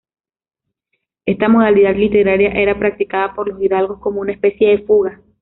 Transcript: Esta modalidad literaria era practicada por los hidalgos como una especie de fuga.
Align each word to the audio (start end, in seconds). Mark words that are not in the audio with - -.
Esta 1.27 1.47
modalidad 1.47 1.95
literaria 1.95 2.49
era 2.53 2.79
practicada 2.79 3.35
por 3.35 3.47
los 3.49 3.61
hidalgos 3.61 3.99
como 3.99 4.21
una 4.21 4.31
especie 4.31 4.69
de 4.69 4.79
fuga. 4.87 5.21